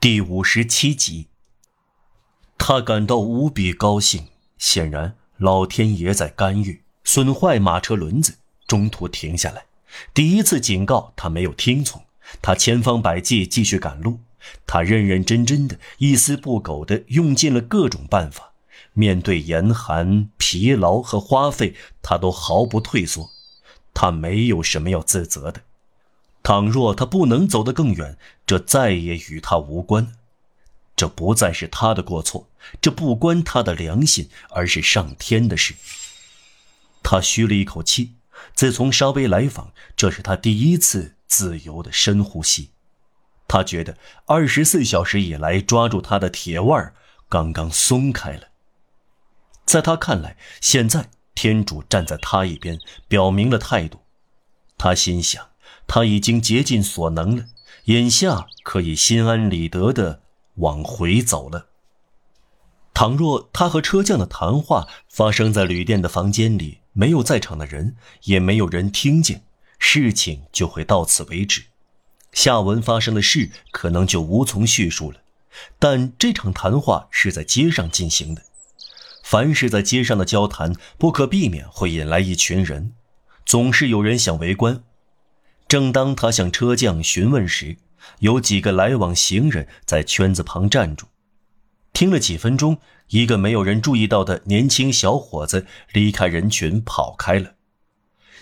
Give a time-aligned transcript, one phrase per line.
[0.00, 1.26] 第五十七集，
[2.56, 4.28] 他感到无比高兴。
[4.56, 8.36] 显然，老天爷在干预，损坏马车轮子，
[8.68, 9.64] 中途停下来。
[10.14, 12.00] 第一次警告他没有听从，
[12.40, 14.20] 他千方百计继续赶路。
[14.68, 18.52] 他认认真真的，一丝不苟的用尽了各种办法。
[18.92, 23.30] 面对严寒、疲劳和花费，他都毫不退缩。
[23.92, 25.62] 他没有什么要自责的。
[26.42, 28.16] 倘若他不能走得更远，
[28.46, 30.14] 这再也与他无关，
[30.96, 32.48] 这不再是他的过错，
[32.80, 35.74] 这不关他的良心，而是上天的事。
[37.02, 38.14] 他吁了一口气，
[38.54, 42.70] 自从沙威来访，这是他第一次自由的深呼吸。
[43.46, 43.96] 他觉得
[44.26, 46.94] 二十四小时以来抓住他的铁腕
[47.28, 48.48] 刚刚松开了。
[49.66, 54.00] 在他看来，现在天主站在他一边，表明了态度。
[54.78, 55.46] 他心想。
[55.88, 57.46] 他已经竭尽所能了，
[57.86, 60.20] 眼下可以心安理得的
[60.56, 61.66] 往回走了。
[62.92, 69.42] 倘若他和车匠的谈话发生在旅店的房间里，没有在场的人，也没有人听见，
[69.78, 71.62] 事情就会到此为止。
[72.32, 75.20] 下文发生的事可能就无从叙述了。
[75.78, 78.42] 但这场谈话是在街上进行的，
[79.22, 82.92] 凡是在街上的交谈，不可避免会引来一群人，
[83.46, 84.82] 总是有人想围观。
[85.68, 87.76] 正当他向车匠询问时，
[88.20, 91.04] 有几个来往行人在圈子旁站住，
[91.92, 97.52] 听了几分钟，一个没有人注意到的年轻小伙子离开人群跑开了。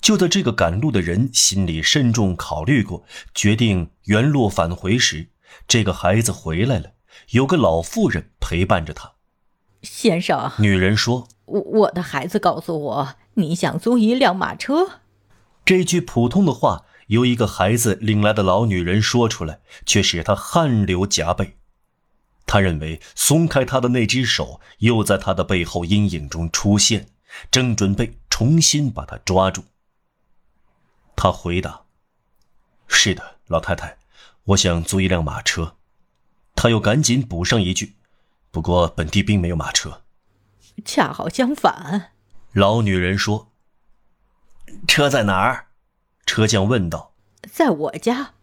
[0.00, 5.26] 就在这个赶路的人心里慎重考虑过，决定原路返回时，
[5.66, 6.92] 这个孩子回来了，
[7.30, 9.14] 有个老妇人陪伴着他。
[9.82, 15.00] 先生，女人说：“我我的孩子告诉我，你想租一辆马车。”
[15.66, 16.84] 这句普通的话。
[17.08, 21.58] 由一个孩子领来的老女人说出来，却使他汗流浃背。
[22.46, 27.10] 他认为松开他的那只手又在他的背后阴影中出现，
[27.50, 29.64] 正准备重新把他抓住。
[31.14, 31.82] 他回答
[32.88, 33.98] ：“是的，老太太，
[34.44, 35.76] 我想租一辆马车。”
[36.56, 37.96] 他又赶紧补上一句
[38.50, 40.02] ：“不过本地并没有马车。”
[40.84, 42.12] 恰好相反，
[42.52, 43.52] 老女人说
[44.88, 45.66] ：“车在哪儿？”
[46.28, 47.14] 车匠问道
[47.50, 48.34] ：“在我家。”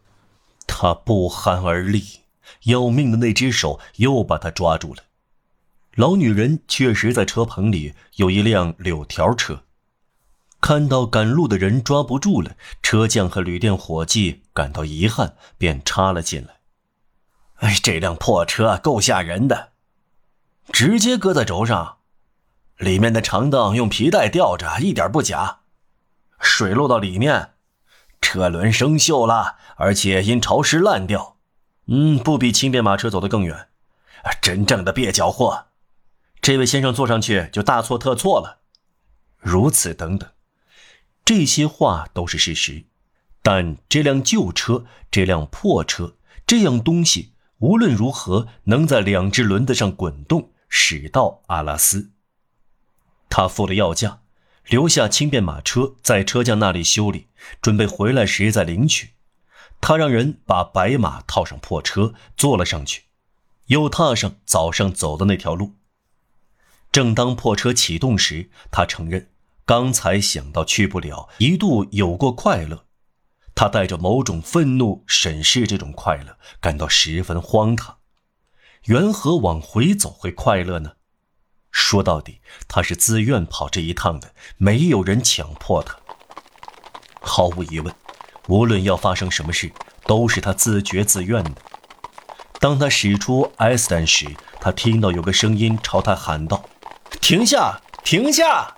[0.65, 2.21] 他不寒而栗，
[2.63, 5.03] 要命的那只手又把他抓住了。
[5.93, 9.61] 老女人确实在车棚里有一辆柳条车。
[10.59, 16.55] 看到赶路的人抓不住了，车匠和旅店伙计感到遗憾，便插了进来。
[17.61, 19.73] “哎，这辆破车够吓人的，
[20.73, 21.97] 直接搁在轴上，
[22.77, 25.59] 里面的长凳用皮带吊着，一点不假。
[26.39, 27.51] 水漏到里面。”
[28.25, 31.37] 车轮生锈了，而且因潮湿烂掉。
[31.85, 33.67] 嗯，不比轻便马车走得更远。
[34.41, 35.67] 真正的蹩脚货，
[36.41, 38.61] 这位先生坐上去就大错特错了。
[39.37, 40.27] 如此等等，
[41.23, 42.85] 这些话都是事实。
[43.43, 46.15] 但这辆旧车，这辆破车，
[46.47, 52.09] 这样东西无论如何能在两只轮子上滚动，驶到阿拉斯。
[53.29, 54.21] 他付了要价。
[54.67, 57.27] 留下轻便马车在车匠那里修理，
[57.61, 59.11] 准备回来时再领取。
[59.81, 63.03] 他让人把白马套上破车，坐了上去，
[63.67, 65.73] 又踏上早上走的那条路。
[66.91, 69.29] 正当破车启动时，他承认
[69.65, 72.85] 刚才想到去不了，一度有过快乐。
[73.53, 77.97] 他带着某种愤怒审视这种快乐，感到十分荒唐。
[78.85, 80.93] 缘何往回走会快乐呢？
[81.77, 85.93] 说到底，他是自愿跑这一趟的，没有人强迫他。
[87.19, 87.93] 毫无疑问，
[88.47, 89.69] 无论要发生什么事，
[90.07, 91.55] 都是他自觉自愿的。
[92.61, 94.25] 当他驶出埃斯坦时，
[94.61, 96.63] 他听到有个声音朝他喊道
[97.19, 98.73] ：“停下，停下！”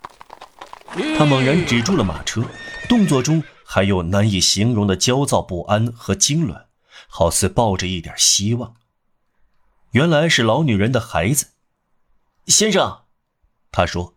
[1.16, 2.44] 他猛然止住了马车，
[2.90, 6.64] 动作中还有难以形容的焦躁不安和痉挛，
[7.08, 8.74] 好似抱着一点希望。
[9.92, 11.50] 原来是老女人的孩子。
[12.48, 13.04] 先生，
[13.72, 14.16] 他说：“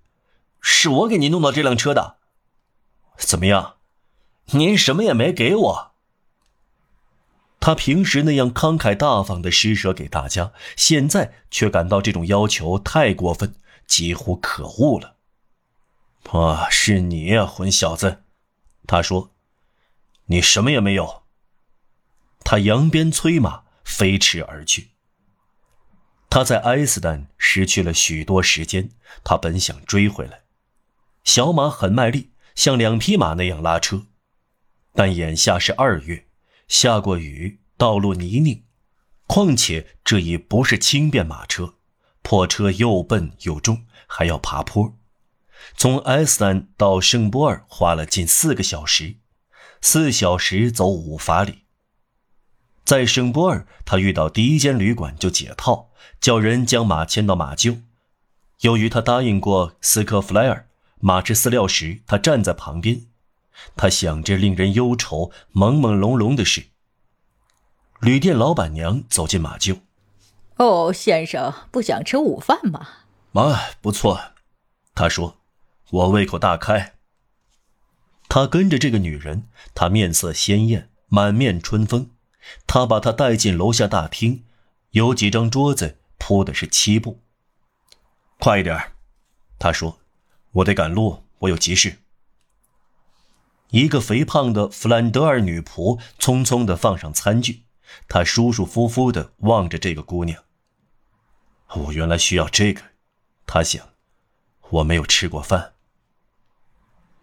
[0.63, 2.19] 是我给您弄到这辆车的。
[3.19, 3.77] 怎么样？
[4.53, 5.93] 您什么也没给我。”
[7.61, 13.55] 他平时那样慷慨大方的施舍给大家，现在却感到这种要求太过分，
[13.87, 15.17] 几乎可恶了。
[16.31, 18.23] 啊，是你呀，混小子！
[18.87, 19.33] 他说
[20.27, 21.25] ：“你什么也没有。”
[22.45, 24.90] 他扬鞭催马，飞驰而去。
[26.31, 28.91] 他在埃斯坦失去了许多时间，
[29.25, 30.45] 他本想追回来。
[31.25, 34.07] 小马很卖力，像两匹马那样拉车，
[34.95, 36.27] 但眼下是二月，
[36.69, 38.63] 下过雨，道路泥泞，
[39.27, 41.75] 况且这已不是轻便马车，
[42.23, 44.97] 破车又笨又重，还要爬坡。
[45.77, 49.17] 从埃斯丹到圣波尔花了近四个小时，
[49.83, 51.65] 四小时走五法里。
[52.85, 55.91] 在圣波尔，他遇到第一间旅馆就解套，
[56.21, 57.83] 叫人将马牵到马厩。
[58.61, 60.69] 由于他答应过斯科弗莱尔
[60.99, 63.07] 马吃饲料时，他站在旁边，
[63.77, 66.65] 他想着令人忧愁、朦朦胧胧的事。
[68.01, 69.81] 旅店老板娘走进马厩。
[70.57, 72.89] “哦，先生，不想吃午饭吗
[73.35, 74.21] ？”“啊，不错。”
[74.95, 75.39] 他说
[75.91, 76.95] ，“我胃口大开。”
[78.29, 82.11] 他跟着这个女人，她面色鲜艳，满面春风。
[82.67, 84.45] 他把她带进楼下大厅，
[84.91, 87.21] 有几张桌子铺的是漆布。
[88.39, 88.93] 快一点，
[89.59, 90.01] 他说
[90.53, 91.99] ：“我得赶路，我有急事。”
[93.71, 97.65] 一个肥胖的弗兰德尔女仆匆匆地放上餐具，
[98.09, 100.43] 她舒舒服服地望着这个姑娘。
[101.77, 102.83] 我原来需要这个，
[103.47, 103.91] 他想，
[104.71, 105.75] 我没有吃过饭。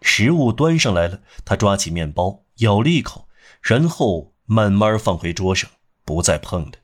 [0.00, 3.28] 食物端上来了，他抓起面包咬了一口，
[3.60, 5.70] 然后慢慢放回桌上，
[6.06, 6.78] 不再碰的。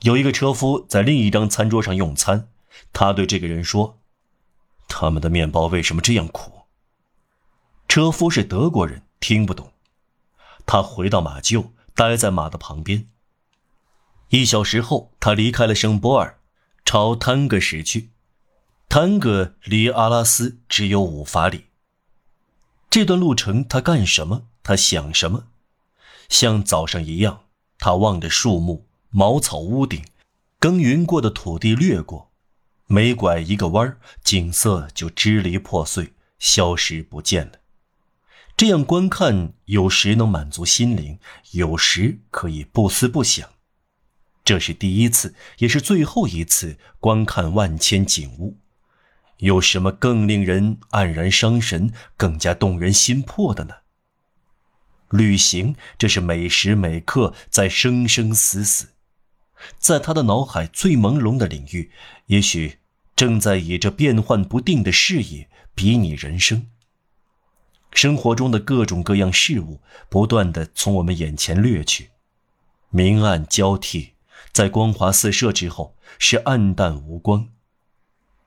[0.00, 2.48] 有一个车夫在另一张餐桌上用餐。
[2.92, 4.00] 他对这个人说
[4.88, 6.66] ：“他们的面包为什么这样苦？”
[7.86, 9.72] 车夫是德国人，听不懂。
[10.66, 13.08] 他回到马厩，待在马的旁边。
[14.30, 16.40] 一小时后，他离开了圣波尔，
[16.84, 18.10] 朝坦格驶去。
[18.88, 21.66] 坦格离阿拉斯只有五法里。
[22.90, 24.48] 这段路程，他干什么？
[24.64, 25.46] 他想什么？
[26.34, 27.44] 像早上一样，
[27.78, 30.04] 他望着树木、茅草屋顶、
[30.58, 32.32] 耕耘过的土地掠过。
[32.88, 37.60] 每拐一个弯儿，景色就支离破碎，消失不见了。
[38.56, 41.20] 这样观看，有时能满足心灵，
[41.52, 43.48] 有时可以不思不想。
[44.44, 48.58] 这是第一次，也是最后一次观看万千景物。
[49.36, 53.74] 有什么更令人黯然伤神、更加动人心魄的呢？
[55.14, 58.88] 旅行，这是每时每刻在生生死死。
[59.78, 61.92] 在他的脑海最朦胧的领域，
[62.26, 62.78] 也许
[63.14, 66.66] 正在以这变幻不定的视野比拟人生。
[67.92, 72.10] 生活中的各种各样事物不断的从我们眼前掠去，
[72.90, 74.14] 明暗交替，
[74.50, 77.50] 在光华四射之后是暗淡无光。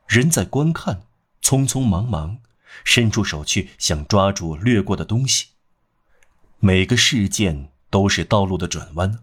[0.05, 1.03] 人在观看，
[1.41, 2.39] 匆匆忙忙，
[2.83, 5.47] 伸出手去想抓住掠过的东西。
[6.59, 9.19] 每个事件都是道路的转弯，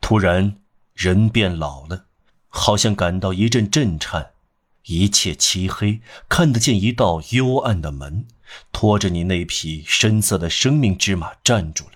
[0.00, 0.58] 突然。
[0.94, 2.04] 人变老了，
[2.48, 4.32] 好像感到一阵震颤，
[4.84, 8.26] 一切漆黑，看得见一道幽暗的门，
[8.70, 11.92] 拖着你那匹深色的生命之马站住了。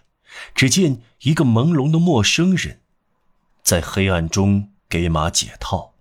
[0.55, 2.81] 只见一个朦胧的陌生人，
[3.62, 5.93] 在黑暗中给马解套。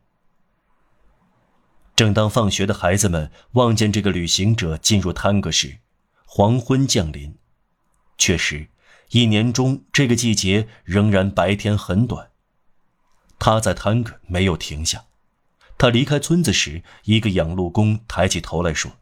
[1.97, 5.79] 正当放学的孩子们望见这个旅行者进入滩阁时，
[6.25, 7.35] 黄昏降临。
[8.17, 8.69] 确实，
[9.09, 12.31] 一年中这个季节仍然白天很短。
[13.37, 15.05] 他在滩克没有停下。
[15.77, 18.93] 他离开村子时，一个养路工抬起头来说：“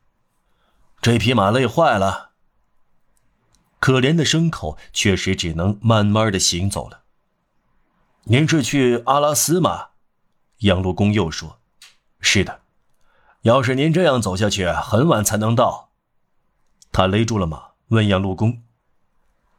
[1.01, 2.31] 这匹马累坏了。”
[3.79, 7.03] 可怜的牲口确实只能慢慢的行走了。
[8.23, 9.89] 您是去阿拉斯吗？
[10.59, 11.59] 养路工又说
[12.19, 12.61] ：“是的。
[13.43, 15.91] 要是您这样走下去，很晚才能到。”
[16.91, 18.63] 他勒住了马，问养路工：“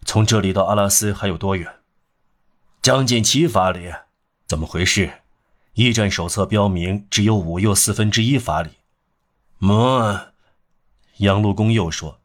[0.04, 1.70] 从这里到阿拉斯还有多远
[2.82, 3.92] ？”“将近七法里。”
[4.46, 5.23] 怎么回事？
[5.75, 8.70] 驿站手册标明只有五又四分之一法里。
[9.58, 10.28] 么？
[11.18, 12.20] 杨路公又说：“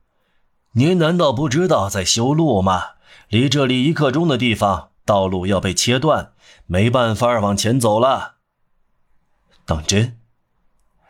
[0.74, 2.84] 您难道不知道在修路吗？
[3.30, 6.34] 离这里一刻钟的地方，道路要被切断，
[6.66, 8.36] 没办法往前走了。”
[9.66, 10.18] 当真？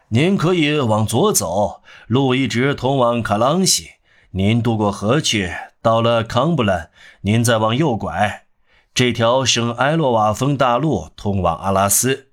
[0.09, 3.91] 您可以往左走，路一直通往卡朗西。
[4.31, 8.45] 您渡过河去，到了康布兰，您再往右拐。
[8.93, 12.27] 这条圣埃洛瓦峰大路通往阿拉斯。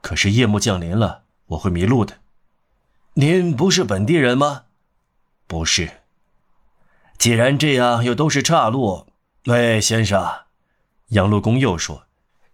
[0.00, 2.18] 可是夜幕降临了，我会迷路的。
[3.14, 4.64] 您不是本地人吗？
[5.46, 6.02] 不是。
[7.16, 9.06] 既然这样，又都是岔路。
[9.46, 10.28] 喂，先生，
[11.08, 12.04] 杨路公又说：“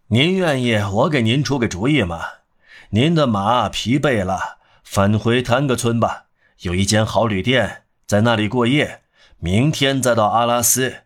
[0.09, 2.21] 您愿意我给您出个主意吗？
[2.91, 6.27] 您的马疲惫了，返回坦格村吧。
[6.61, 9.03] 有一间好旅店，在那里过夜，
[9.39, 11.05] 明天再到阿拉斯。”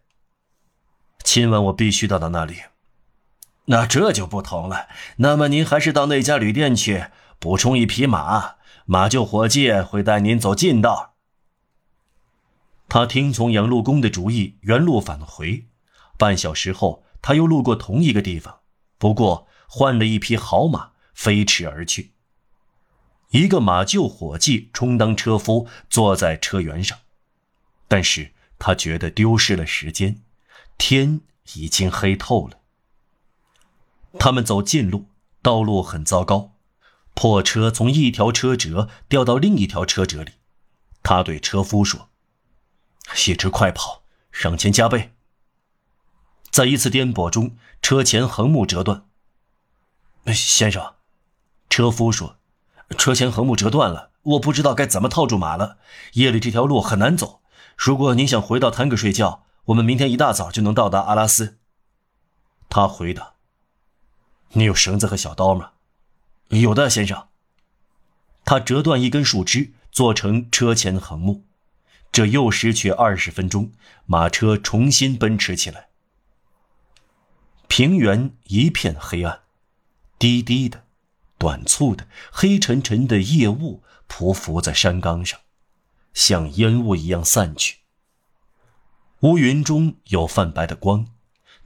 [1.23, 2.63] 今晚我必须到达那里，
[3.67, 4.89] 那这就不同了。
[5.17, 7.07] 那么您还是到那家旅店去
[7.39, 11.15] 补充一匹马，马厩伙计会带您走近道。
[12.89, 15.67] 他听从杨路公的主意，原路返回。
[16.19, 18.61] 半小时后，他又路过同一个地方，
[18.99, 22.13] 不过换了一匹好马飞驰而去。
[23.31, 26.99] 一个马厩伙计充当车夫，坐在车辕上，
[27.93, 30.23] 但是他觉得丢失了时间，
[30.79, 31.21] 天
[31.53, 32.59] 已经黑透了。
[34.19, 35.09] 他们走近路，
[35.43, 36.55] 道路很糟糕，
[37.13, 40.33] 破车从一条车辙掉到另一条车辙里。
[41.03, 42.09] 他对车夫说
[43.29, 45.13] ：“一直快跑，上前加倍。”
[46.51, 49.05] 在一次颠簸中，车前横木折断。
[50.29, 50.95] 先生，
[51.69, 52.39] 车夫说
[52.97, 55.77] ：“车前横木折断了，我不知道该怎么套住马了。
[56.15, 57.42] 夜里这条路很难走。
[57.77, 61.59] 如果您想回到坦克睡觉，我们明天一大早就能到达阿拉斯。”
[62.69, 63.35] 他回答
[64.55, 65.73] ：“你有绳子和小刀吗
[66.49, 67.29] ？”“有的，先生。”
[68.45, 71.45] 他折断一根树枝，做成车前横木。
[72.11, 73.73] 这又失去二十分钟，
[74.05, 75.89] 马车重新奔驰起来。
[77.69, 79.41] 平原一片黑暗，
[80.19, 80.85] 低低的、
[81.39, 85.41] 短促的、黑沉沉的夜雾匍匐在山岗上，
[86.15, 87.79] 像烟雾一样散去。
[89.21, 91.07] 乌云中有泛白的光，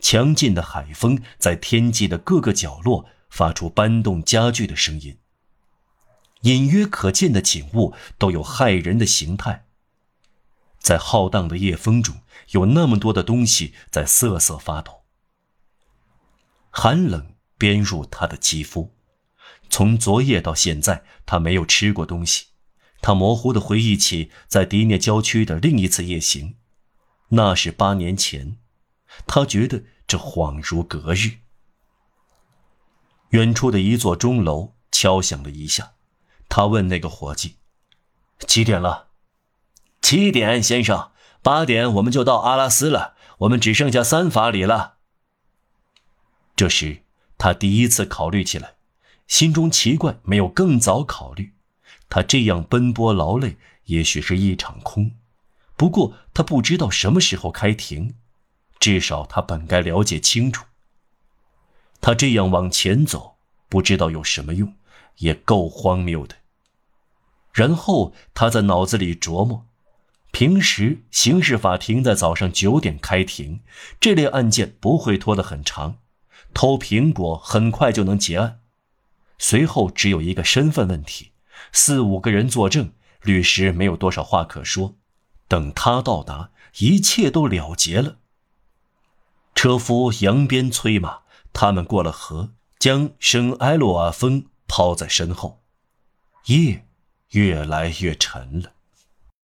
[0.01, 5.19] 强劲的海风在天际的各个角落发出搬动家具的声音。
[6.43, 9.67] 隐约可见的景物都有骇人的形态。
[10.79, 15.03] 在浩荡的夜风中，有那么多的东西在瑟瑟发抖。
[16.71, 18.95] 寒冷鞭入他的肌肤。
[19.69, 22.47] 从昨夜到现在，他没有吃过东西。
[23.07, 26.57] 他模糊地回忆起在迪涅郊区的另一次夜行，
[27.29, 28.57] 那是八年前。
[29.29, 31.37] 他觉得这恍如隔日。
[33.29, 35.93] 远处的一座钟楼敲响了一下，
[36.49, 37.59] 他问那个伙计
[38.45, 39.11] ：“几点了
[40.03, 41.13] ？”“七点，先生。
[41.43, 43.15] 八点我们就到阿拉斯了。
[43.39, 44.97] 我们只剩下三法里了。”
[46.57, 47.05] 这时，
[47.39, 48.75] 他第一次考虑起来，
[49.29, 51.53] 心中奇怪，没有更早考虑。
[52.09, 55.13] 他这样奔波劳累，也许是一场空。
[55.77, 58.15] 不过，他不知道什么时候开庭，
[58.79, 60.65] 至少他本该了解清楚。
[62.01, 63.37] 他这样往前走，
[63.69, 64.75] 不知道有什么用，
[65.19, 66.37] 也够荒谬的。
[67.53, 69.67] 然后他在脑子里琢磨：
[70.31, 73.61] 平时刑事法庭在早上九点开庭，
[73.99, 75.99] 这类案件不会拖得很长。
[76.55, 78.61] 偷苹果很快就能结案，
[79.39, 81.33] 随后只有一个身份问题，
[81.73, 84.97] 四五个人作证，律师没有多少话可说。
[85.49, 88.17] 等他到达，一切都了结了。
[89.55, 91.21] 车夫扬鞭催马，
[91.53, 95.63] 他们过了河，将圣埃洛瓦峰抛在身后。
[96.47, 96.87] 夜
[97.31, 98.73] 越来越沉了。